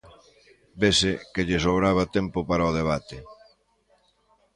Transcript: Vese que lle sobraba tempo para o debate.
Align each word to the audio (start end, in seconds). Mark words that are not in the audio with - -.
Vese 0.81 1.11
que 1.33 1.45
lle 1.47 1.59
sobraba 1.65 2.11
tempo 2.17 2.39
para 2.49 2.69
o 2.69 2.75
debate. 2.79 3.17